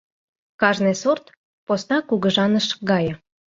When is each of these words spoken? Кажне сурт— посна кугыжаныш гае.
Кажне 0.61 0.93
сурт— 1.01 1.25
посна 1.65 1.97
кугыжаныш 2.07 2.67
гае. 2.89 3.13